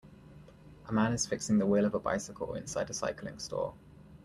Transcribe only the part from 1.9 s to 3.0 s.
a bicycle inside a